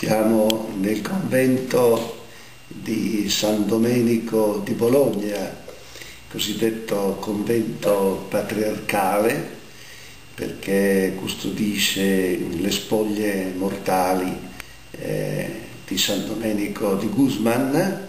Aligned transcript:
Siamo 0.00 0.68
nel 0.78 1.02
convento 1.02 2.26
di 2.68 3.28
San 3.28 3.66
Domenico 3.66 4.62
di 4.64 4.74
Bologna, 4.74 5.52
cosiddetto 6.30 7.16
convento 7.18 8.24
patriarcale, 8.28 9.56
perché 10.36 11.14
custodisce 11.16 12.38
le 12.38 12.70
spoglie 12.70 13.52
mortali 13.56 14.32
eh, 14.92 15.50
di 15.84 15.98
San 15.98 16.28
Domenico 16.28 16.94
di 16.94 17.08
Guzman, 17.08 18.06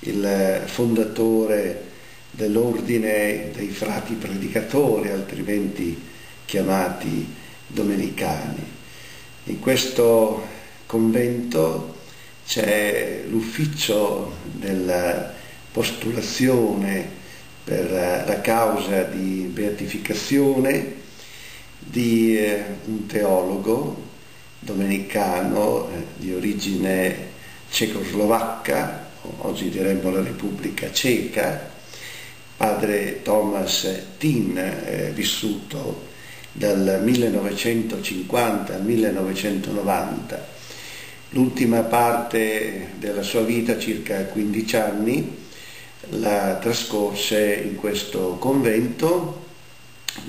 il 0.00 0.62
fondatore 0.66 1.84
dell'ordine 2.30 3.48
dei 3.54 3.68
frati 3.68 4.12
predicatori, 4.16 5.08
altrimenti 5.08 5.98
chiamati 6.44 7.26
domenicani. 7.68 8.62
In 9.44 9.60
questo 9.60 10.60
convento 10.92 12.00
c'è 12.46 13.22
l'ufficio 13.26 14.36
della 14.42 15.32
postulazione 15.72 17.08
per 17.64 17.90
la 17.90 18.40
causa 18.42 19.04
di 19.04 19.48
beatificazione 19.50 20.96
di 21.78 22.36
eh, 22.36 22.62
un 22.84 23.06
teologo 23.06 24.10
domenicano 24.58 25.88
eh, 25.88 26.04
di 26.18 26.34
origine 26.34 27.30
cecoslovacca, 27.70 29.08
oggi 29.38 29.70
diremmo 29.70 30.10
la 30.10 30.22
Repubblica 30.22 30.92
Ceca, 30.92 31.70
padre 32.54 33.22
Thomas 33.22 33.88
Tin, 34.18 34.58
eh, 34.58 35.10
vissuto 35.14 36.10
dal 36.52 37.00
1950 37.02 38.74
al 38.74 38.84
1990 38.84 40.60
L'ultima 41.34 41.80
parte 41.80 42.90
della 42.98 43.22
sua 43.22 43.40
vita, 43.40 43.78
circa 43.78 44.24
15 44.26 44.76
anni, 44.76 45.36
la 46.10 46.58
trascorse 46.60 47.54
in 47.54 47.76
questo 47.76 48.36
convento 48.38 49.46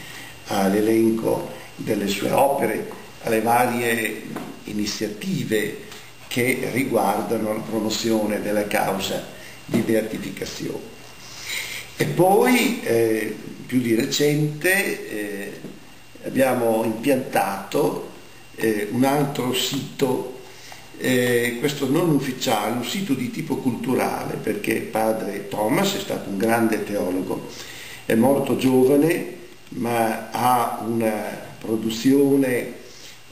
all'elenco 0.48 1.50
delle 1.76 2.08
sue 2.08 2.32
opere, 2.32 2.92
alle 3.24 3.42
varie 3.42 4.24
iniziative 4.66 5.84
che 6.28 6.70
riguardano 6.74 7.54
la 7.54 7.62
promozione 7.62 8.42
della 8.42 8.68
causa 8.68 9.24
di 9.64 9.80
beatificazione. 9.80 10.94
E 11.96 12.06
poi, 12.08 12.82
eh, 12.84 13.34
più 13.66 13.80
di 13.80 13.96
recente, 13.96 15.10
eh, 15.10 15.52
abbiamo 16.26 16.84
impiantato 16.84 18.12
eh, 18.56 18.90
un 18.92 19.06
altro 19.06 19.54
sito 19.54 20.35
eh, 20.98 21.58
questo 21.60 21.90
non 21.90 22.10
ufficiale, 22.10 22.78
un 22.78 22.86
sito 22.86 23.14
di 23.14 23.32
tipo 23.32 23.58
culturale, 23.58 24.36
perché 24.36 24.76
padre 24.82 25.48
Thomas 25.48 25.96
è 25.96 26.00
stato 26.00 26.30
un 26.30 26.38
grande 26.38 26.84
teologo, 26.84 27.48
è 28.06 28.16
molto 28.16 28.58
giovane, 28.58 29.34
ma 29.70 30.30
ha 30.32 30.84
una 30.86 31.44
produzione 31.60 32.74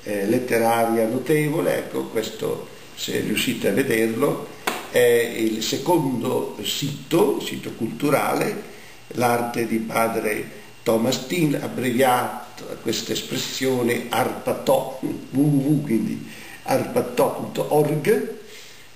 eh, 0.03 0.25
letteraria 0.27 1.07
notevole, 1.07 1.77
ecco 1.77 2.05
questo 2.05 2.67
se 2.95 3.19
riuscite 3.21 3.69
a 3.69 3.73
vederlo, 3.73 4.47
è 4.91 5.33
il 5.37 5.63
secondo 5.63 6.57
sito, 6.63 7.39
sito 7.39 7.71
culturale, 7.71 8.71
l'arte 9.09 9.65
di 9.65 9.77
padre 9.77 10.61
Thomas 10.83 11.27
Tin, 11.27 11.55
abbreviato 11.55 12.41
questa 12.81 13.13
espressione 13.13 14.05
arpatò, 14.09 14.99
www, 15.31 15.81
quindi 15.81 16.27
arpattò.org 16.63 18.37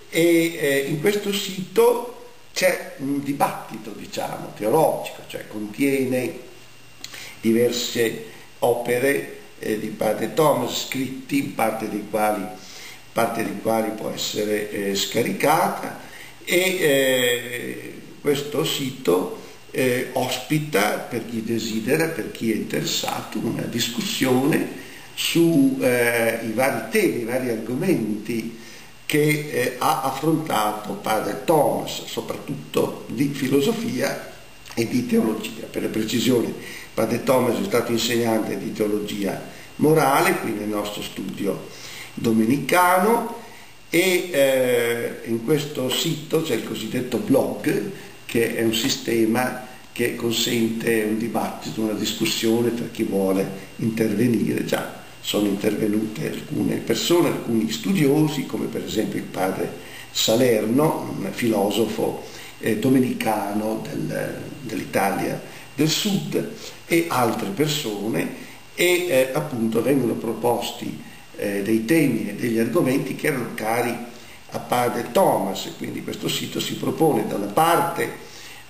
e 0.10 0.56
eh, 0.56 0.86
in 0.88 1.02
questo 1.02 1.34
sito 1.34 2.14
c'è 2.54 2.96
un 2.98 3.24
dibattito 3.24 3.92
diciamo 3.92 4.54
teologico, 4.56 5.22
cioè 5.28 5.48
contiene 5.48 6.40
diverse 7.40 8.26
opere 8.60 9.38
eh, 9.60 9.80
di 9.80 9.88
padre 9.88 10.34
Thomas 10.34 10.88
scritti, 10.88 11.44
parte 11.44 11.90
dei 11.90 12.06
quali, 12.10 12.44
parte 13.12 13.44
dei 13.44 13.60
quali 13.62 13.92
può 13.92 14.10
essere 14.10 14.72
eh, 14.72 14.96
scaricata 14.96 16.00
e 16.44 16.56
eh, 16.56 18.02
questo 18.22 18.64
sito 18.64 19.42
eh, 19.72 20.10
ospita 20.14 20.98
per 20.98 21.30
chi 21.30 21.44
desidera, 21.44 22.08
per 22.08 22.32
chi 22.32 22.52
è 22.52 22.56
interessato, 22.56 23.38
una 23.38 23.64
discussione 23.64 24.86
sui 25.18 25.78
eh, 25.80 26.42
vari 26.54 26.92
temi, 26.92 27.22
i 27.22 27.26
vari 27.26 27.50
argomenti 27.50 28.56
che 29.04 29.50
eh, 29.52 29.76
ha 29.80 30.04
affrontato 30.04 30.94
padre 30.94 31.44
Thomas, 31.44 32.06
soprattutto 32.06 33.06
di 33.08 33.30
filosofia 33.30 34.34
e 34.76 34.88
di 34.88 35.08
teologia. 35.08 35.66
Per 35.66 35.82
la 35.82 35.88
precisione, 35.88 36.54
padre 36.94 37.24
Thomas 37.24 37.60
è 37.60 37.64
stato 37.64 37.92
insegnante 37.92 38.60
di 38.60 38.72
teologia 38.74 39.42
morale 39.78 40.36
qui 40.36 40.52
nel 40.52 40.68
nostro 40.68 41.02
studio 41.02 41.68
domenicano 42.14 43.40
e 43.90 44.30
eh, 44.32 45.22
in 45.24 45.44
questo 45.44 45.90
sito 45.90 46.44
c'è 46.44 46.54
il 46.54 46.68
cosiddetto 46.68 47.18
blog 47.18 47.92
che 48.26 48.56
è 48.56 48.64
un 48.64 48.74
sistema 48.74 49.66
che 49.92 50.16
consente 50.16 51.06
un 51.10 51.18
dibattito, 51.18 51.82
una 51.82 51.94
discussione 51.94 52.70
per 52.70 52.92
chi 52.92 53.02
vuole 53.02 53.50
intervenire 53.78 54.64
già 54.64 54.97
sono 55.28 55.48
intervenute 55.48 56.30
alcune 56.30 56.78
persone, 56.78 57.28
alcuni 57.28 57.70
studiosi, 57.70 58.46
come 58.46 58.68
per 58.68 58.86
esempio 58.86 59.20
il 59.20 59.26
padre 59.26 59.70
Salerno, 60.10 61.14
un 61.20 61.28
filosofo 61.34 62.24
eh, 62.60 62.78
domenicano 62.78 63.84
del, 63.84 64.42
dell'Italia 64.62 65.38
del 65.76 65.90
Sud, 65.90 66.54
e 66.86 67.08
altre 67.10 67.50
persone, 67.50 68.36
e 68.74 69.08
eh, 69.10 69.30
appunto 69.34 69.82
vengono 69.82 70.14
proposti 70.14 70.98
eh, 71.36 71.62
dei 71.62 71.84
temi 71.84 72.30
e 72.30 72.36
degli 72.36 72.58
argomenti 72.60 73.18
che 73.18 73.28
erano 73.28 73.50
cari 73.54 73.94
a 74.52 74.60
padre 74.60 75.12
Thomas, 75.12 75.70
quindi 75.78 76.04
questo 76.04 76.30
sito 76.30 76.62
si 76.62 76.76
propone 76.76 77.28
da 77.28 77.36
una 77.36 77.48
parte 77.48 78.10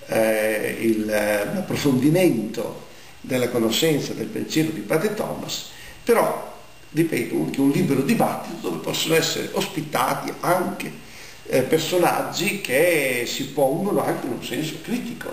eh, 0.08 0.96
l'approfondimento 1.06 2.86
della 3.22 3.50
conoscenza 3.50 4.14
del 4.14 4.26
pensiero 4.26 4.72
di 4.72 4.80
padre 4.80 5.14
Thomas, 5.14 5.76
però 6.08 6.56
ripeto 6.92 7.36
anche 7.36 7.60
un 7.60 7.70
libero 7.70 8.02
dibattito 8.02 8.70
dove 8.70 8.82
possono 8.82 9.16
essere 9.16 9.50
ospitati 9.52 10.32
anche 10.40 10.90
eh, 11.48 11.64
personaggi 11.64 12.62
che 12.62 13.26
si 13.28 13.48
pongono 13.48 14.06
anche 14.06 14.26
in 14.26 14.32
un 14.32 14.44
senso 14.44 14.76
critico. 14.82 15.30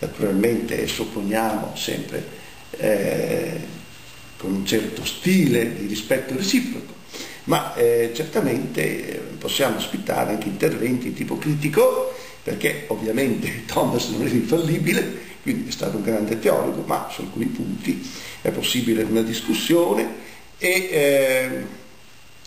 Naturalmente 0.00 0.86
supponiamo 0.86 1.72
sempre 1.74 2.22
eh, 2.72 3.58
con 4.36 4.52
un 4.52 4.66
certo 4.66 5.06
stile 5.06 5.74
di 5.74 5.86
rispetto 5.86 6.36
reciproco, 6.36 6.92
ma 7.44 7.74
eh, 7.74 8.10
certamente 8.14 9.36
possiamo 9.38 9.78
ospitare 9.78 10.32
anche 10.32 10.48
interventi 10.48 11.08
di 11.08 11.14
tipo 11.14 11.38
critico, 11.38 12.14
perché 12.42 12.84
ovviamente 12.88 13.64
Thomas 13.64 14.08
non 14.08 14.26
è 14.26 14.30
infallibile, 14.30 15.32
quindi 15.44 15.68
è 15.68 15.72
stato 15.72 15.98
un 15.98 16.02
grande 16.02 16.38
teologo, 16.38 16.84
ma 16.86 17.06
su 17.10 17.20
alcuni 17.20 17.44
punti 17.44 18.02
è 18.40 18.48
possibile 18.50 19.02
una 19.02 19.20
discussione 19.20 20.08
e 20.56 20.68
eh, 20.70 21.66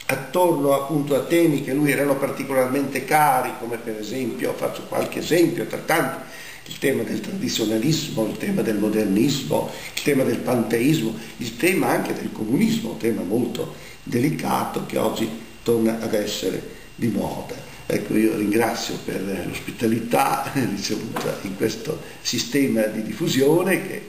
attorno 0.07 0.73
appunto 0.73 1.13
a 1.13 1.19
temi 1.19 1.63
che 1.63 1.73
lui 1.73 1.91
erano 1.91 2.15
particolarmente 2.15 3.05
cari, 3.05 3.51
come 3.59 3.77
per 3.77 3.99
esempio, 3.99 4.51
faccio 4.53 4.81
qualche 4.89 5.19
esempio 5.19 5.67
tra 5.67 5.77
tanti, 5.77 6.23
il 6.65 6.79
tema 6.79 7.03
del 7.03 7.21
tradizionalismo, 7.21 8.25
il 8.25 8.38
tema 8.38 8.63
del 8.63 8.77
modernismo, 8.77 9.69
il 9.93 10.01
tema 10.01 10.23
del 10.23 10.39
panteismo, 10.39 11.13
il 11.38 11.55
tema 11.55 11.89
anche 11.89 12.15
del 12.15 12.31
comunismo, 12.31 12.93
un 12.93 12.97
tema 12.97 13.21
molto 13.21 13.75
delicato 14.01 14.88
che 14.88 14.97
oggi 14.97 15.29
torna 15.61 16.00
ad 16.01 16.15
essere 16.15 16.59
di 16.95 17.09
moda. 17.09 17.66
Ecco, 17.89 18.18
io 18.18 18.36
ringrazio 18.36 18.95
per 19.06 19.45
l'ospitalità 19.48 20.51
ricevuta 20.54 21.38
in 21.44 21.56
questo 21.56 22.01
sistema 22.22 22.81
di 22.84 23.01
diffusione 23.01 23.88
che 23.88 24.01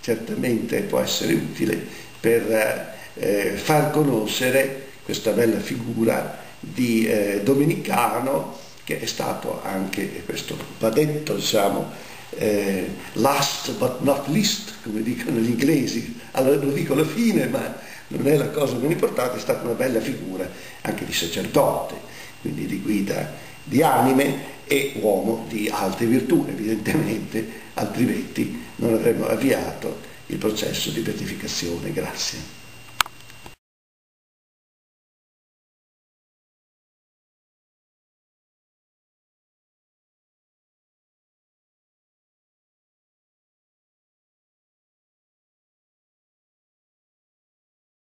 certamente 0.00 0.80
può 0.80 1.00
essere 1.00 1.34
utile 1.34 1.84
per 2.18 2.94
eh, 3.14 3.52
far 3.56 3.90
conoscere 3.90 4.86
questa 5.04 5.32
bella 5.32 5.60
figura 5.60 6.42
di 6.60 7.06
eh, 7.06 7.42
Domenicano 7.44 8.64
che 8.86 9.00
è 9.00 9.06
stato 9.06 9.60
anche, 9.64 10.22
questo 10.24 10.56
va 10.78 10.90
detto, 10.90 11.34
diciamo, 11.34 11.90
eh, 12.38 12.88
last 13.14 13.72
but 13.72 14.00
not 14.02 14.28
least, 14.28 14.74
come 14.84 15.02
dicono 15.02 15.38
gli 15.38 15.48
inglesi, 15.48 16.16
allora 16.30 16.62
lo 16.62 16.70
dico 16.70 16.92
alla 16.92 17.04
fine, 17.04 17.48
ma 17.48 17.76
non 18.08 18.28
è 18.28 18.36
la 18.36 18.48
cosa 18.50 18.76
meno 18.76 18.92
importante, 18.92 19.38
è 19.38 19.40
stata 19.40 19.64
una 19.64 19.74
bella 19.74 20.00
figura 20.00 20.48
anche 20.82 21.04
di 21.04 21.12
sacerdote, 21.12 22.05
quindi 22.46 22.66
di 22.66 22.80
guida 22.80 23.34
di 23.64 23.82
anime 23.82 24.54
e 24.66 24.92
uomo 25.00 25.44
di 25.48 25.68
alte 25.68 26.06
virtù, 26.06 26.46
evidentemente, 26.48 27.44
altrimenti 27.74 28.62
non 28.76 28.94
avremmo 28.94 29.26
avviato 29.26 30.00
il 30.26 30.38
processo 30.38 30.90
di 30.90 31.00
beatificazione. 31.00 31.92
Grazie. 31.92 32.64